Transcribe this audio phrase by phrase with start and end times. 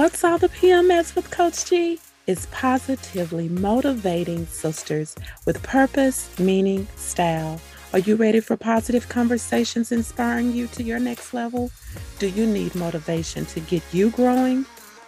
[0.00, 2.00] What's all the PMS with Coach G?
[2.26, 7.60] It's positively motivating sisters with purpose, meaning, style.
[7.92, 11.70] Are you ready for positive conversations inspiring you to your next level?
[12.18, 14.64] Do you need motivation to get you growing?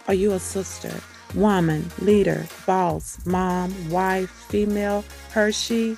[0.07, 0.93] Are you a sister,
[1.33, 5.97] woman, leader, boss, mom, wife, female, Hershey?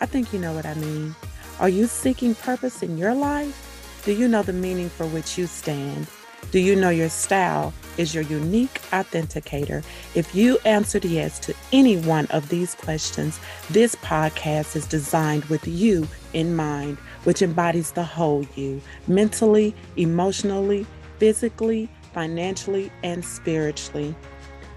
[0.00, 1.16] I think you know what I mean.
[1.58, 4.00] Are you seeking purpose in your life?
[4.04, 6.06] Do you know the meaning for which you stand?
[6.50, 9.84] Do you know your style is your unique authenticator?
[10.14, 13.40] If you answered yes to any one of these questions,
[13.70, 20.86] this podcast is designed with you in mind, which embodies the whole you mentally, emotionally,
[21.18, 24.14] physically, financially, and spiritually.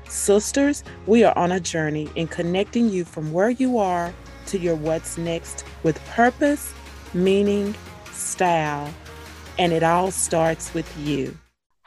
[0.08, 4.14] Sisters, we are on a journey in connecting you from where you are
[4.48, 6.74] to your what's next with purpose,
[7.14, 7.76] meaning,
[8.12, 8.92] style,
[9.60, 11.38] and it all starts with you.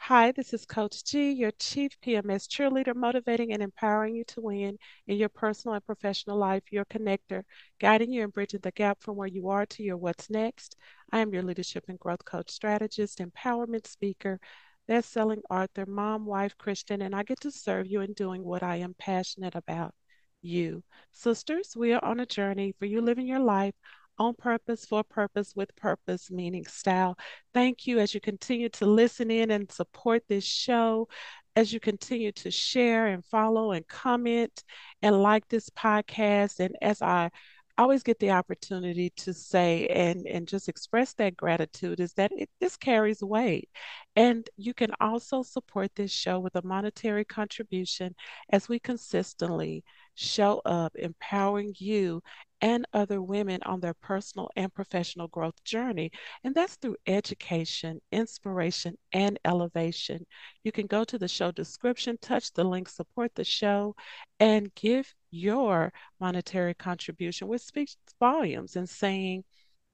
[0.07, 4.77] Hi, this is Coach G, your Chief PMS cheerleader, motivating and empowering you to win
[5.07, 7.43] in your personal and professional life, your connector,
[7.79, 10.75] guiding you and bridging the gap from where you are to your what's next.
[11.13, 14.41] I am your leadership and growth coach strategist, empowerment speaker,
[14.89, 18.75] best-selling author, mom, wife, Christian, and I get to serve you in doing what I
[18.75, 19.93] am passionate about.
[20.41, 20.83] You.
[21.13, 23.75] Sisters, we are on a journey for you living your life
[24.19, 27.17] on purpose, for purpose, with purpose, meaning style.
[27.53, 31.07] Thank you as you continue to listen in and support this show,
[31.55, 34.63] as you continue to share and follow and comment
[35.01, 36.59] and like this podcast.
[36.59, 37.29] And as I
[37.77, 42.49] always get the opportunity to say and and just express that gratitude is that it,
[42.59, 43.69] this carries weight
[44.15, 48.13] and you can also support this show with a monetary contribution
[48.51, 49.83] as we consistently
[50.15, 52.21] show up empowering you
[52.61, 56.11] and other women on their personal and professional growth journey.
[56.45, 60.25] And that's through education, inspiration, and elevation.
[60.63, 63.95] You can go to the show description, touch the link, support the show,
[64.39, 69.43] and give your monetary contribution, which speaks volumes and saying,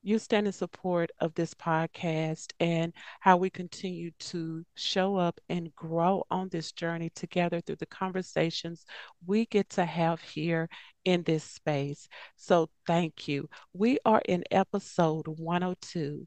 [0.02, 5.76] you stand in support of this podcast and how we continue to show up and
[5.76, 8.86] grow on this journey together through the conversations
[9.26, 10.70] we get to have here
[11.04, 12.08] in this space.
[12.38, 13.50] So, thank you.
[13.74, 16.26] We are in episode 102,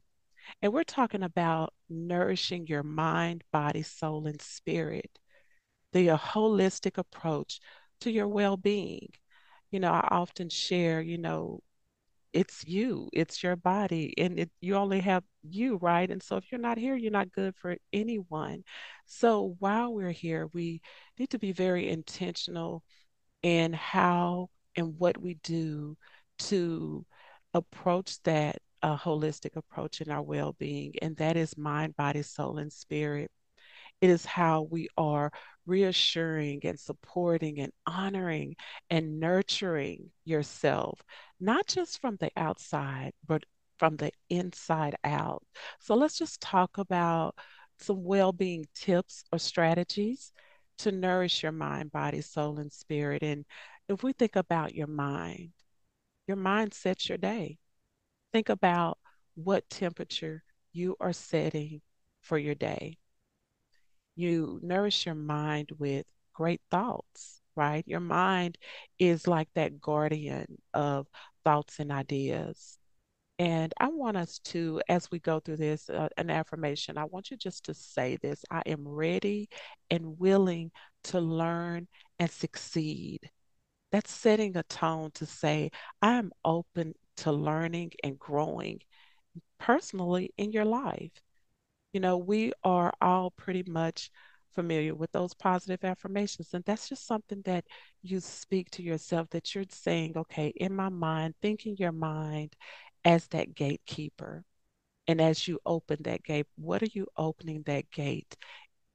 [0.61, 5.17] and we're talking about nourishing your mind, body, soul, and spirit,
[5.93, 7.59] the holistic approach
[8.03, 9.09] to your well being.
[9.71, 11.61] You know, I often share, you know,
[12.33, 16.09] it's you, it's your body, and it, you only have you, right?
[16.09, 18.63] And so if you're not here, you're not good for anyone.
[19.05, 20.81] So while we're here, we
[21.19, 22.83] need to be very intentional
[23.43, 25.97] in how and what we do
[26.39, 27.05] to
[27.53, 32.73] approach that holistic approach in our well being, and that is mind, body, soul, and
[32.73, 33.31] spirit.
[34.01, 35.31] It is how we are
[35.65, 38.55] reassuring and supporting and honoring
[38.89, 41.01] and nurturing yourself,
[41.39, 43.43] not just from the outside, but
[43.77, 45.43] from the inside out.
[45.79, 47.35] So let's just talk about
[47.79, 50.31] some well being tips or strategies
[50.79, 53.23] to nourish your mind, body, soul, and spirit.
[53.23, 53.45] And
[53.87, 55.51] if we think about your mind,
[56.27, 57.57] your mind sets your day.
[58.31, 58.97] Think about
[59.35, 61.81] what temperature you are setting
[62.21, 62.97] for your day
[64.15, 67.83] you nourish your mind with great thoughts, right?
[67.87, 68.57] Your mind
[68.99, 71.07] is like that guardian of
[71.43, 72.77] thoughts and ideas.
[73.39, 77.31] And I want us to, as we go through this, uh, an affirmation, I want
[77.31, 79.49] you just to say this I am ready
[79.89, 80.71] and willing
[81.05, 81.87] to learn
[82.19, 83.29] and succeed.
[83.91, 88.79] That's setting a tone to say, I am open to learning and growing
[89.59, 91.11] personally in your life.
[91.93, 94.11] You know, we are all pretty much
[94.55, 96.53] familiar with those positive affirmations.
[96.53, 97.65] And that's just something that
[98.01, 102.55] you speak to yourself that you're saying, okay, in my mind, thinking your mind
[103.05, 104.43] as that gatekeeper.
[105.07, 108.35] And as you open that gate, what are you opening that gate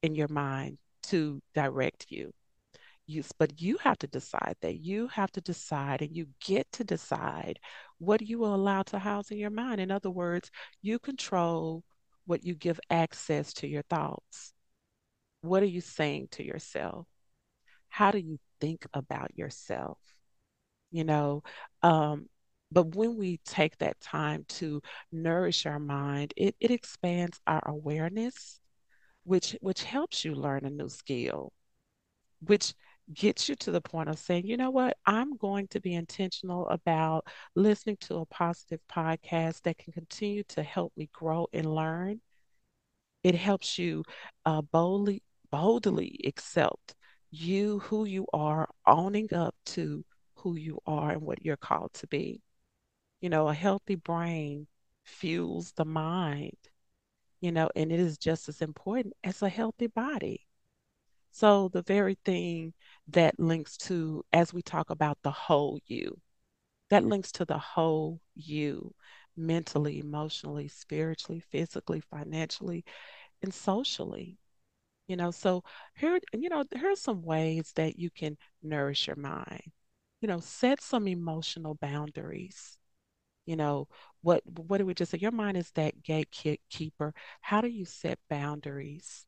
[0.02, 2.32] in your mind to direct you?
[3.06, 6.84] You, but you have to decide that you have to decide and you get to
[6.84, 7.58] decide
[7.98, 9.80] what you will allow to house in your mind.
[9.80, 10.50] In other words,
[10.82, 11.84] you control
[12.28, 14.52] what you give access to your thoughts.
[15.40, 17.06] What are you saying to yourself?
[17.88, 19.98] How do you think about yourself?
[20.90, 21.42] You know,
[21.82, 22.28] um,
[22.70, 28.60] but when we take that time to nourish our mind, it, it expands our awareness,
[29.24, 31.52] which which helps you learn a new skill,
[32.40, 32.74] which
[33.14, 36.68] gets you to the point of saying, you know what, I'm going to be intentional
[36.68, 42.20] about listening to a positive podcast that can continue to help me grow and learn.
[43.22, 44.04] It helps you
[44.44, 46.94] uh, boldly boldly accept
[47.30, 50.04] you, who you are, owning up to
[50.36, 52.40] who you are and what you're called to be.
[53.20, 54.66] You know, a healthy brain
[55.04, 56.56] fuels the mind,
[57.40, 60.47] you know, and it is just as important as a healthy body.
[61.38, 62.74] So, the very thing
[63.08, 66.20] that links to, as we talk about the whole you,
[66.90, 67.10] that mm-hmm.
[67.12, 68.92] links to the whole you
[69.36, 72.84] mentally, emotionally, spiritually, physically, financially,
[73.42, 74.36] and socially.
[75.08, 75.62] You know, so
[75.96, 79.72] here, you know, here's some ways that you can nourish your mind.
[80.20, 82.78] You know, set some emotional boundaries.
[83.46, 83.88] You know,
[84.22, 85.18] what what do we just say?
[85.18, 87.14] Your mind is that gatekeeper.
[87.42, 89.27] How do you set boundaries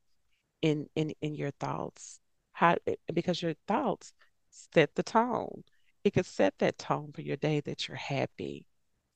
[0.62, 2.21] in in in your thoughts?
[2.53, 4.12] How eh, because your thoughts
[4.51, 5.65] set the tone.
[6.05, 8.67] It could set that tone for your day that you're happy,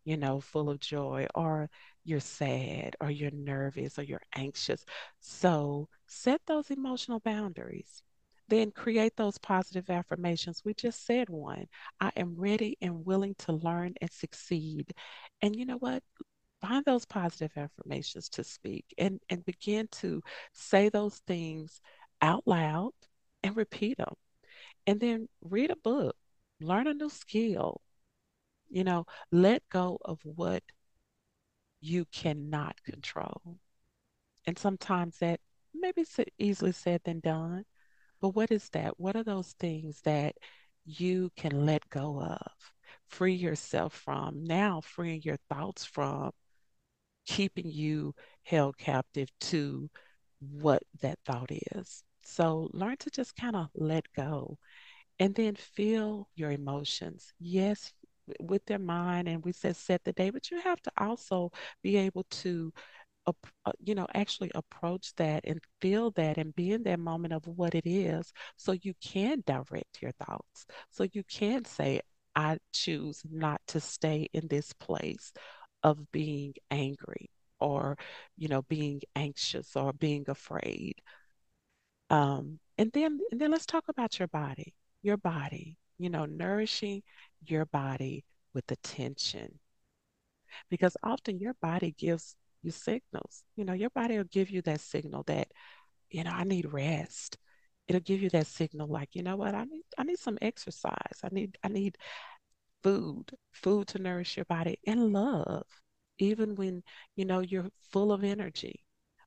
[0.05, 1.71] you know, full of joy, or
[2.05, 4.85] you're sad, or you're nervous, or you're anxious.
[5.21, 8.03] So set those emotional boundaries.
[8.49, 10.63] Then create those positive affirmations.
[10.65, 11.67] We just said one
[12.01, 14.93] I am ready and willing to learn and succeed.
[15.43, 16.03] And you know what?
[16.67, 20.23] Find those positive affirmations to speak and, and begin to
[20.53, 21.81] say those things
[22.23, 22.93] out loud
[23.43, 24.15] and repeat them.
[24.87, 26.17] And then read a book,
[26.61, 27.83] learn a new skill,
[28.71, 30.63] you know, let go of what
[31.81, 33.59] you cannot control.
[34.47, 35.41] And sometimes that
[35.75, 37.65] maybe it's easily said than done.
[38.23, 38.99] But what is that?
[38.99, 40.35] What are those things that
[40.87, 42.73] you can let go of,
[43.07, 46.31] free yourself from, now freeing your thoughts from,
[47.27, 49.91] keeping you held captive to
[50.41, 52.03] what that thought is?
[52.23, 54.59] So learn to just kind of let go
[55.19, 57.33] and then feel your emotions.
[57.39, 57.93] Yes,
[58.41, 61.97] with their mind, and we said set the day, but you have to also be
[61.97, 62.73] able to
[63.27, 67.47] uh, you know, actually approach that and feel that and be in that moment of
[67.47, 70.67] what it is so you can direct your thoughts.
[70.91, 72.01] So you can say,
[72.37, 75.33] I choose not to stay in this place
[75.85, 77.97] of being angry or,
[78.37, 80.97] you know, being anxious or being afraid.
[82.11, 84.75] Um, and then and then let's talk about your body.
[85.03, 87.03] Your body, you know, nourishing
[87.47, 89.61] your body with attention.
[90.71, 93.45] Because often your body gives you signals.
[93.57, 95.49] You know, your body will give you that signal that,
[96.11, 97.39] you know, I need rest.
[97.89, 101.21] It'll give you that signal like, you know what, I need I need some exercise.
[101.23, 101.99] I need I need
[102.85, 105.67] food, food to nourish your body and love,
[106.19, 106.85] even when,
[107.17, 108.85] you know, you're full of energy.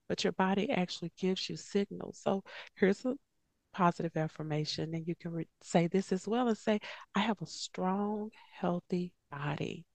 [0.10, 2.20] But your body actually gives you signals.
[2.24, 2.44] So
[2.76, 3.16] here's a
[3.74, 6.80] positive affirmation, and you can re- say this as well and say,
[7.16, 9.86] I have a strong, healthy body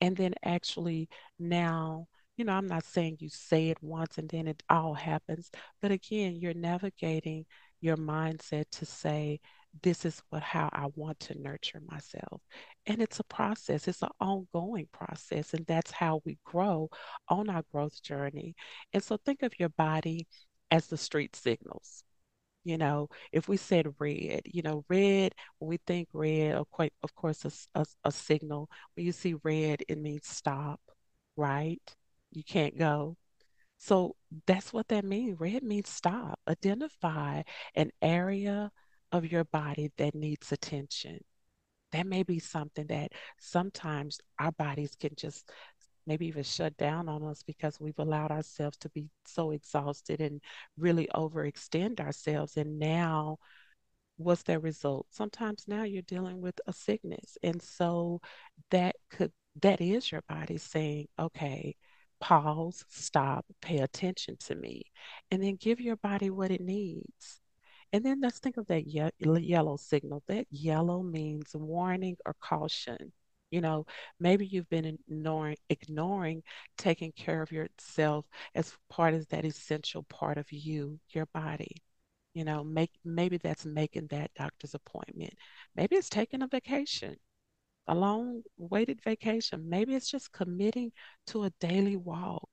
[0.00, 1.08] and then actually
[1.38, 2.06] now
[2.36, 5.50] you know i'm not saying you say it once and then it all happens
[5.80, 7.44] but again you're navigating
[7.80, 9.40] your mindset to say
[9.82, 12.40] this is what how i want to nurture myself
[12.86, 16.88] and it's a process it's an ongoing process and that's how we grow
[17.28, 18.54] on our growth journey
[18.92, 20.26] and so think of your body
[20.70, 22.04] as the street signals
[22.64, 26.90] you know, if we said red, you know, red, when we think red, of course,
[27.02, 28.68] of course a, a, a signal.
[28.94, 30.80] When you see red, it means stop,
[31.36, 31.80] right?
[32.32, 33.16] You can't go.
[33.78, 35.40] So that's what that means.
[35.40, 36.38] Red means stop.
[36.48, 37.42] Identify
[37.74, 38.70] an area
[39.12, 41.20] of your body that needs attention.
[41.92, 45.50] That may be something that sometimes our bodies can just
[46.06, 50.40] maybe even shut down on us because we've allowed ourselves to be so exhausted and
[50.76, 52.56] really overextend ourselves.
[52.56, 53.38] And now,
[54.16, 55.06] what's their result?
[55.10, 57.36] Sometimes now you're dealing with a sickness.
[57.42, 58.20] And so
[58.70, 61.76] that could, that is your body saying, okay,
[62.20, 64.82] pause, stop, pay attention to me,
[65.30, 67.40] and then give your body what it needs.
[67.92, 70.22] And then let's think of that ye- yellow signal.
[70.28, 73.12] That yellow means warning or caution.
[73.50, 73.86] You know,
[74.20, 76.42] maybe you've been ignoring, ignoring
[76.78, 81.82] taking care of yourself as part of that essential part of you, your body.
[82.34, 85.34] You know, make maybe that's making that doctor's appointment.
[85.74, 87.16] Maybe it's taking a vacation,
[87.88, 89.68] a long waited vacation.
[89.68, 90.92] Maybe it's just committing
[91.28, 92.48] to a daily walk,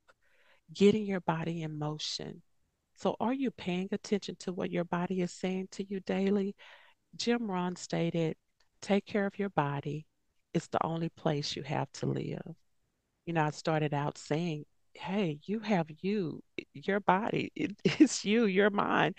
[0.74, 2.42] getting your body in motion.
[2.98, 6.56] So, are you paying attention to what your body is saying to you daily?
[7.16, 8.36] Jim Rohn stated,
[8.82, 10.06] take care of your body.
[10.54, 12.56] It's the only place you have to live.
[13.26, 16.42] You know, I started out saying, hey, you have you,
[16.74, 19.16] your body, it, it's you, your mind,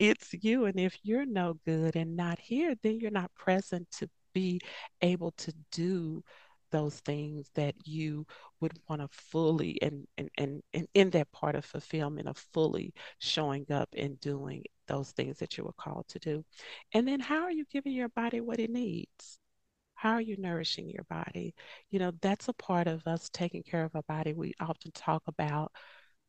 [0.00, 0.64] it's you.
[0.64, 4.60] And if you're no good and not here, then you're not present to be
[5.02, 6.24] able to do
[6.70, 8.26] those things that you
[8.60, 12.92] would want to fully and, and and and in that part of fulfillment of fully
[13.18, 16.44] showing up and doing those things that you were called to do.
[16.92, 19.38] And then how are you giving your body what it needs?
[19.94, 21.54] How are you nourishing your body?
[21.90, 24.32] You know that's a part of us taking care of our body.
[24.32, 25.72] We often talk about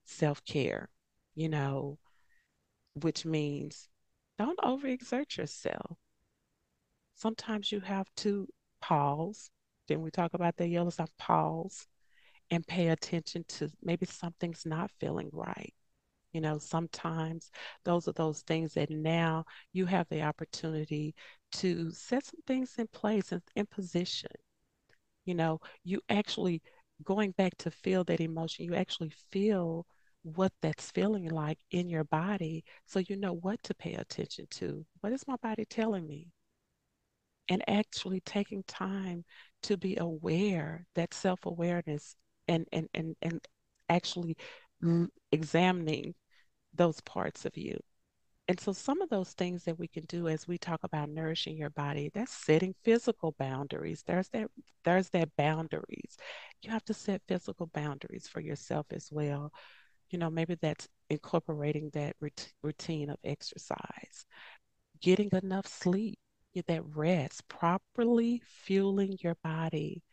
[0.06, 0.90] self-care
[1.36, 1.98] you know
[2.94, 3.90] which means
[4.38, 5.98] don't overexert yourself.
[7.16, 8.48] Sometimes you have to
[8.82, 9.52] pause
[9.92, 11.88] then we talk about the yellow sign, pause
[12.52, 15.74] and pay attention to maybe something's not feeling right.
[16.34, 17.52] You know, sometimes
[17.86, 21.16] those are those things that now you have the opportunity
[21.54, 24.32] to set some things in place and in position.
[25.26, 26.62] You know, you actually
[27.04, 29.88] going back to feel that emotion, you actually feel
[30.24, 34.86] what that's feeling like in your body so you know what to pay attention to.
[35.02, 36.30] What is my body telling me?
[37.50, 39.26] And actually taking time
[39.64, 42.16] to be aware, that self-awareness
[42.48, 43.42] and and and and
[43.90, 44.38] actually
[45.32, 46.16] examining
[46.74, 47.78] those parts of you.
[48.48, 51.58] And so some of those things that we can do as we talk about nourishing
[51.58, 54.04] your body, that's setting physical boundaries.
[54.06, 54.48] There's that
[54.84, 56.18] there's that boundaries.
[56.62, 59.54] You have to set physical boundaries for yourself as well.
[60.10, 62.16] You know, maybe that's incorporating that
[62.64, 64.26] routine of exercise,
[65.02, 66.20] getting enough sleep,
[66.54, 70.04] that rest, properly fueling your body.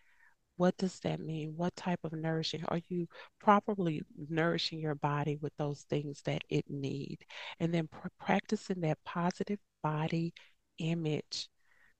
[0.56, 1.56] What does that mean?
[1.56, 2.64] What type of nourishing?
[2.68, 3.08] Are you
[3.40, 7.24] properly nourishing your body with those things that it need?
[7.60, 10.34] And then pr- practicing that positive body
[10.78, 11.48] image.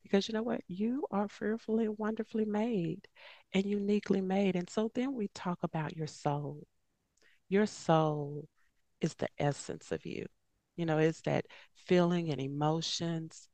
[0.02, 0.62] Because you know what?
[0.68, 3.08] You are fearfully and wonderfully made
[3.52, 4.56] and uniquely made.
[4.56, 6.66] And so then we talk about your soul.
[7.48, 8.48] Your soul
[9.00, 10.26] is the essence of you.
[10.76, 13.48] You know, it's that feeling and emotions,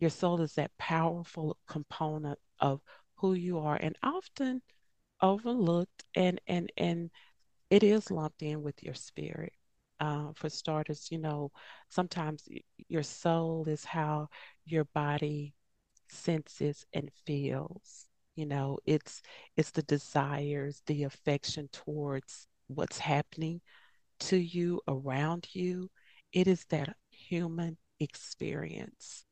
[0.00, 2.80] your soul is that powerful component of
[3.16, 4.62] who you are and often
[5.22, 7.10] overlooked and and and
[7.70, 9.52] it is lumped in with your spirit.
[10.00, 11.50] Uh, for starters, you know,
[11.88, 12.48] sometimes
[12.88, 14.28] your soul is how
[14.64, 15.54] your body
[16.08, 18.08] senses and feels.
[18.36, 19.22] You know, it's
[19.56, 23.60] it's the desires, the affection towards what's happening
[24.20, 25.90] to you around you.
[26.32, 29.24] It is that human experience.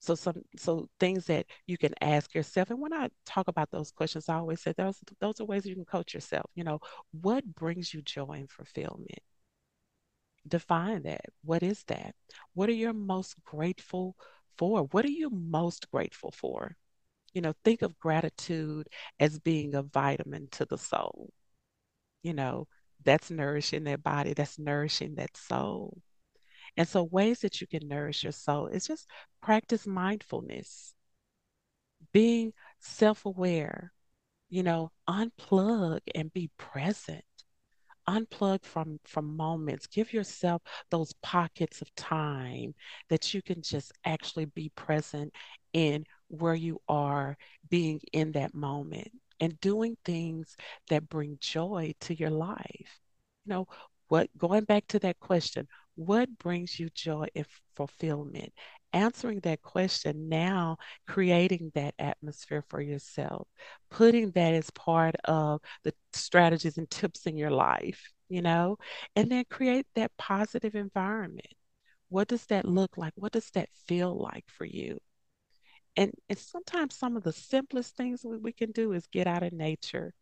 [0.00, 2.70] So some so things that you can ask yourself.
[2.70, 5.74] And when I talk about those questions, I always say those those are ways you
[5.74, 6.50] can coach yourself.
[6.54, 6.80] You know,
[7.12, 9.20] what brings you joy and fulfillment?
[10.46, 11.26] Define that.
[11.42, 12.14] What is that?
[12.54, 14.16] What are you most grateful
[14.56, 14.82] for?
[14.84, 16.76] What are you most grateful for?
[17.34, 18.88] You know, think of gratitude
[19.20, 21.32] as being a vitamin to the soul.
[22.22, 22.68] You know,
[23.04, 25.98] that's nourishing that body, that's nourishing that soul.
[26.76, 29.06] And so, ways that you can nourish your soul is just
[29.42, 30.94] practice mindfulness,
[32.12, 33.92] being self aware,
[34.48, 37.24] you know, unplug and be present.
[38.08, 39.86] Unplug from from moments.
[39.86, 42.74] Give yourself those pockets of time
[43.10, 45.32] that you can just actually be present
[45.74, 47.36] in where you are,
[47.68, 49.10] being in that moment
[49.40, 50.56] and doing things
[50.88, 53.00] that bring joy to your life.
[53.44, 53.68] You know,
[54.08, 58.52] what going back to that question, what brings you joy and fulfillment?
[58.92, 60.78] Answering that question now,
[61.08, 63.48] creating that atmosphere for yourself,
[63.90, 68.78] putting that as part of the strategies and tips in your life, you know,
[69.16, 71.52] and then create that positive environment.
[72.10, 73.12] What does that look like?
[73.16, 75.00] What does that feel like for you?
[75.96, 79.42] And, and sometimes some of the simplest things we, we can do is get out
[79.42, 80.14] of nature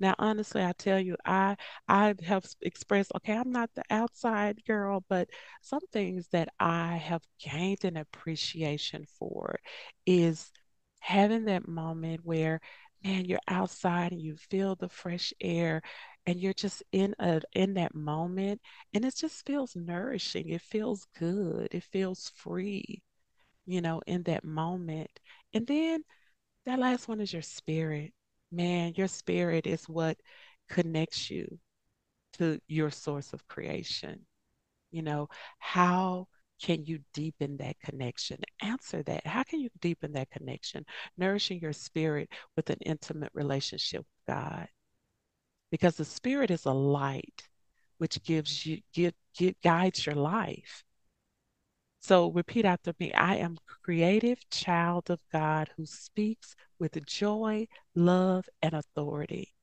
[0.00, 1.56] now, honestly, I tell you, I
[1.88, 5.28] I have expressed, okay, I'm not the outside girl, but
[5.62, 9.58] some things that I have gained an appreciation for
[10.06, 10.52] is
[11.00, 12.60] having that moment where,
[13.04, 15.82] man, you're outside and you feel the fresh air
[16.26, 18.60] and you're just in a in that moment
[18.94, 20.48] and it just feels nourishing.
[20.48, 21.68] It feels good.
[21.72, 23.02] It feels free,
[23.66, 25.10] you know, in that moment.
[25.54, 26.04] And then
[26.66, 28.12] that last one is your spirit
[28.50, 30.16] man, your spirit is what
[30.68, 31.58] connects you
[32.34, 34.26] to your source of creation.
[34.90, 35.28] You know,
[35.58, 36.28] how
[36.62, 38.38] can you deepen that connection?
[38.62, 39.26] Answer that.
[39.26, 40.84] How can you deepen that connection?
[41.16, 44.68] Nourishing your spirit with an intimate relationship with God.
[45.70, 47.48] Because the spirit is a light
[47.98, 48.80] which gives you
[49.62, 50.84] guides your life.
[52.00, 53.12] So repeat after me.
[53.12, 59.54] I am creative child of God who speaks with joy, love, and authority.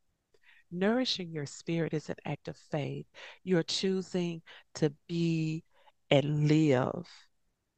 [0.72, 3.08] Nourishing your spirit is an act of faith.
[3.44, 4.44] You're choosing
[4.76, 5.64] to be
[6.12, 7.08] and live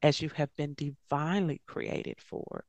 [0.02, 2.66] as you have been divinely created for.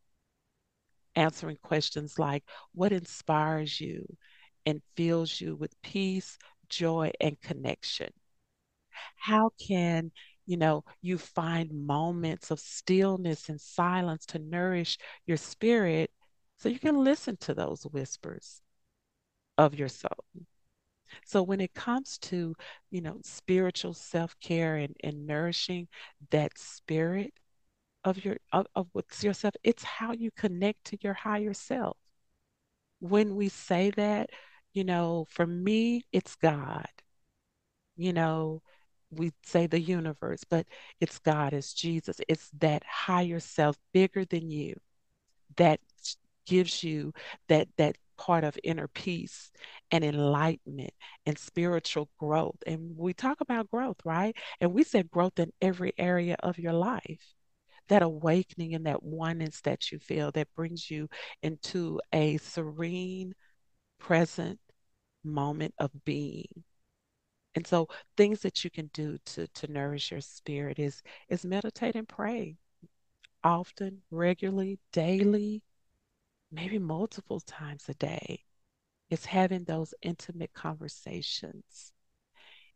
[1.16, 2.44] answering questions like
[2.74, 4.06] what inspires you
[4.66, 6.38] and fills you with peace,
[6.70, 8.12] joy, and connection?
[9.18, 10.12] How can
[10.50, 16.10] you know, you find moments of stillness and silence to nourish your spirit
[16.58, 18.60] so you can listen to those whispers
[19.60, 20.26] of your soul.
[21.24, 22.56] So when it comes to,
[22.90, 25.88] you know, spiritual self-care and, and nourishing
[26.32, 27.32] that spirit
[28.04, 31.96] of your of, of what's yourself, it's how you connect to your higher self.
[33.02, 34.32] When we say that,
[34.74, 36.90] you know, for me, it's God.
[37.96, 38.64] You know,
[39.12, 40.66] we say the universe, but
[41.00, 44.76] it's God, it's Jesus, it's that higher self bigger than you
[45.58, 45.80] that
[46.46, 47.14] gives you
[47.48, 49.52] that that part of inner peace
[49.92, 50.92] and enlightenment
[51.26, 52.58] and spiritual growth.
[52.68, 54.36] And we talk about growth, right?
[54.60, 57.34] And we said growth in every area of your life.
[57.88, 61.10] That awakening and that oneness that you feel that brings you
[61.42, 63.34] into a serene,
[64.00, 64.60] present
[65.24, 66.64] moment of being.
[67.56, 71.96] And so things that you can do to to nourish your spirit is is meditate
[71.96, 72.58] and pray
[73.44, 75.64] often, regularly, daily,
[76.52, 78.44] maybe multiple times a day.
[79.10, 81.94] It's having those intimate conversations.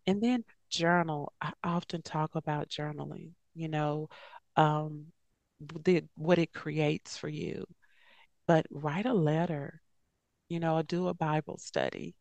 [0.08, 1.34] And then journal.
[1.42, 4.10] I often talk about journaling, you know,
[4.56, 5.08] um,
[5.84, 7.65] the, what it creates for you.
[8.48, 9.82] But write a letter,
[10.50, 12.15] you know, do a Bible study.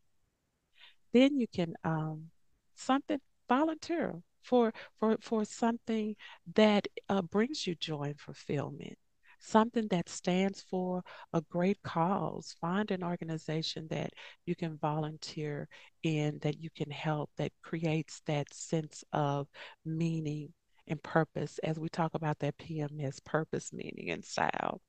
[1.13, 2.29] Then you can um,
[2.75, 6.15] something volunteer for for for something
[6.55, 8.97] that uh, brings you joy and fulfillment
[9.43, 11.03] something that stands for
[11.33, 12.55] a great cause.
[12.61, 14.11] Find an organization that
[14.45, 15.67] you can volunteer
[16.03, 19.47] in, that you can help, that creates that sense of
[19.85, 20.53] meaning
[20.87, 24.81] and purpose as we talk about that PMS purpose, meaning, and style.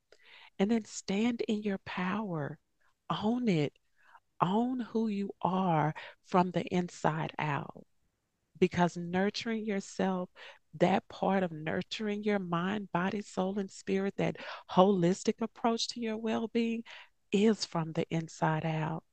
[0.59, 2.57] And then stand in your power,
[3.09, 3.73] own it,
[4.41, 5.93] own who you are
[6.25, 7.85] from the inside out
[8.59, 10.29] because nurturing yourself
[10.79, 14.37] that part of nurturing your mind, body, soul, and spirit, that
[14.71, 16.83] holistic approach to your well being
[17.31, 19.03] is from the inside out.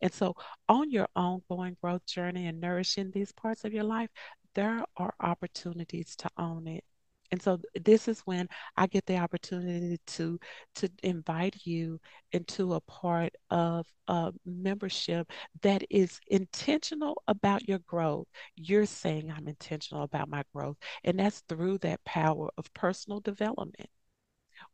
[0.00, 0.34] And so,
[0.68, 4.10] on your ongoing growth journey and nourishing these parts of your life,
[4.54, 6.84] there are opportunities to own it.
[7.32, 10.38] And so this is when I get the opportunity to
[10.76, 12.00] to invite you
[12.32, 15.30] into a part of a membership
[15.62, 18.26] that is intentional about your growth.
[18.56, 23.90] You're saying I'm intentional about my growth, and that's through that power of personal development,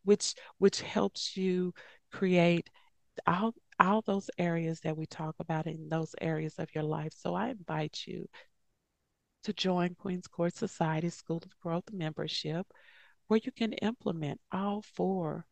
[0.05, 1.73] which which helps you
[2.13, 2.71] create
[3.27, 7.13] all all those areas that we talk about in those areas of your life.
[7.15, 8.27] So I invite you
[9.47, 12.67] to join Queen's Court Society School of Growth membership,
[13.29, 15.47] where you can implement all four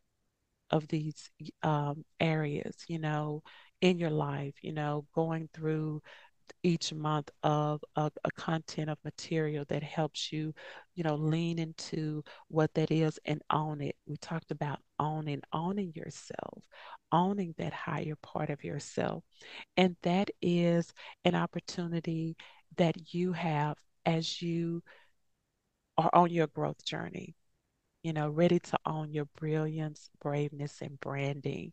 [0.70, 1.30] of these
[1.62, 3.44] um, areas, you know,
[3.80, 6.02] in your life, you know, going through
[6.64, 10.52] each month of a, a, content of material that helps you,
[10.96, 13.94] you know, lean into what that is and own it.
[14.06, 16.64] We talked about owning, owning yourself,
[17.12, 19.22] owning that higher part of yourself.
[19.76, 20.92] And that is
[21.24, 22.36] an opportunity
[22.76, 24.82] that you have as you
[25.98, 27.34] are on your growth journey,
[28.02, 31.72] you know, ready to own your brilliance, braveness, and branding,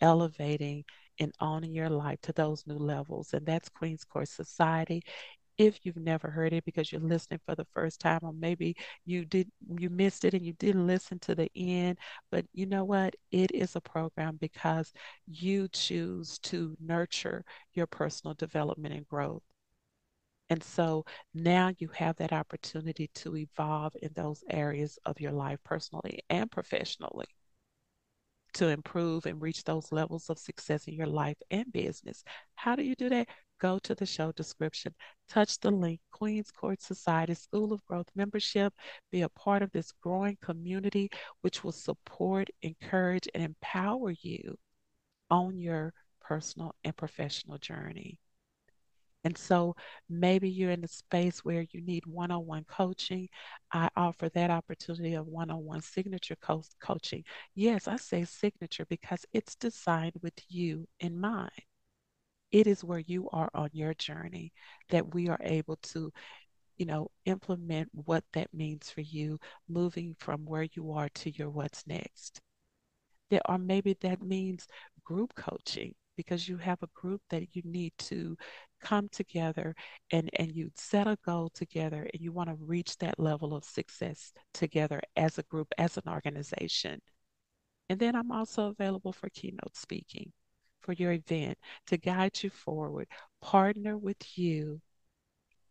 [0.00, 0.84] elevating
[1.20, 3.32] and owning your life to those new levels.
[3.34, 5.02] And that's Queen's Court Society.
[5.58, 9.24] If you've never heard it because you're listening for the first time, or maybe you
[9.26, 11.98] did you missed it and you didn't listen to the end,
[12.30, 13.14] but you know what?
[13.30, 14.92] It is a program because
[15.26, 19.42] you choose to nurture your personal development and growth.
[20.50, 25.60] And so now you have that opportunity to evolve in those areas of your life,
[25.64, 27.28] personally and professionally,
[28.54, 32.24] to improve and reach those levels of success in your life and business.
[32.56, 33.28] How do you do that?
[33.60, 34.94] Go to the show description,
[35.28, 38.74] touch the link, Queen's Court Society School of Growth membership,
[39.12, 41.10] be a part of this growing community,
[41.42, 44.56] which will support, encourage, and empower you
[45.30, 48.18] on your personal and professional journey.
[49.24, 49.76] And so
[50.08, 53.28] maybe you're in a space where you need one on one coaching.
[53.72, 57.24] I offer that opportunity of one on one signature co- coaching.
[57.54, 61.50] Yes, I say signature because it's designed with you in mind.
[62.52, 64.52] It is where you are on your journey
[64.90, 66.12] that we are able to,
[66.78, 71.50] you know, implement what that means for you, moving from where you are to your
[71.50, 72.40] what's next.
[73.30, 74.68] There, or maybe that means
[75.04, 78.36] group coaching because you have a group that you need to
[78.82, 79.74] come together
[80.10, 83.64] and, and you set a goal together and you want to reach that level of
[83.64, 87.00] success together as a group, as an organization.
[87.88, 90.30] And then I'm also available for keynote speaking
[90.82, 91.56] for your event
[91.86, 93.08] to guide you forward,
[93.40, 94.82] partner with you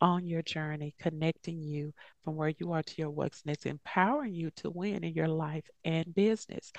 [0.02, 4.50] on your journey, connecting you from where you are to your what's next, empowering you
[4.56, 6.72] to win in your life and business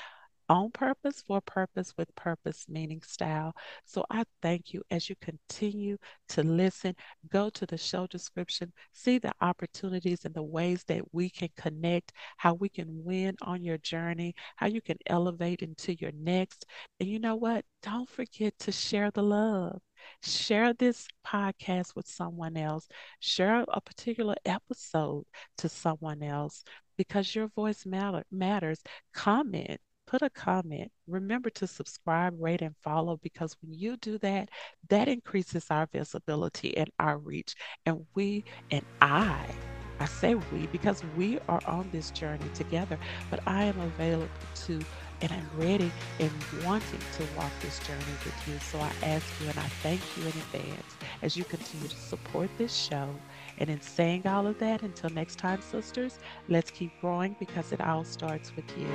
[0.51, 3.55] on purpose, for purpose, with purpose, meaning style.
[3.85, 5.97] So I thank you as you continue
[6.31, 6.97] to listen.
[7.31, 12.13] Go to the show description, see the opportunities and the ways that we can connect,
[12.37, 16.67] how we can win on your journey, how you can elevate into your next.
[16.99, 17.65] And you know what?
[17.85, 19.81] Don't forget to share the love.
[20.25, 22.89] Share this podcast with someone else.
[23.21, 25.27] Share a particular episode
[25.59, 26.65] to someone else
[26.97, 28.83] because your voice matter, matters.
[29.15, 29.79] Comment,
[30.11, 30.91] put a comment.
[31.07, 34.49] Remember to subscribe, rate, and follow because when you do that,
[34.89, 37.55] that increases our visibility and our reach.
[37.87, 39.47] And we and I,
[40.01, 42.99] I say we because we are on this journey together,
[43.31, 44.29] but I am available
[44.67, 44.81] to
[45.23, 46.33] and I'm ready and
[46.65, 48.59] wanting to walk this journey with you.
[48.59, 52.51] So I ask you and I thank you in advance as you continue to support
[52.59, 53.15] this show.
[53.61, 56.19] And in saying all of that, until next time, sisters,
[56.49, 58.87] let's keep growing because it all starts with you.